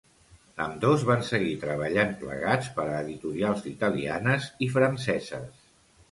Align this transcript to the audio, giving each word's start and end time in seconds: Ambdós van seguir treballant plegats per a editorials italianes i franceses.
Ambdós 0.63 1.03
van 1.09 1.19
seguir 1.25 1.51
treballant 1.63 2.15
plegats 2.21 2.69
per 2.77 2.85
a 2.93 2.95
editorials 3.01 3.67
italianes 3.73 4.47
i 4.67 4.71
franceses. 4.79 5.61